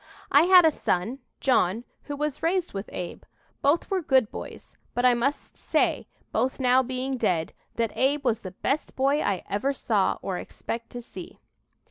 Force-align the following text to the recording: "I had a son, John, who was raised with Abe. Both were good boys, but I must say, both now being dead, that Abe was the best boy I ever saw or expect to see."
"I 0.31 0.45
had 0.45 0.65
a 0.65 0.71
son, 0.71 1.19
John, 1.39 1.83
who 2.05 2.15
was 2.17 2.41
raised 2.41 2.73
with 2.73 2.89
Abe. 2.91 3.21
Both 3.61 3.91
were 3.91 4.01
good 4.01 4.31
boys, 4.31 4.75
but 4.95 5.05
I 5.05 5.13
must 5.13 5.55
say, 5.55 6.07
both 6.31 6.59
now 6.59 6.81
being 6.81 7.11
dead, 7.11 7.53
that 7.75 7.93
Abe 7.95 8.25
was 8.25 8.39
the 8.39 8.49
best 8.49 8.95
boy 8.95 9.21
I 9.21 9.43
ever 9.47 9.73
saw 9.73 10.17
or 10.23 10.39
expect 10.39 10.89
to 10.93 11.01
see." 11.01 11.39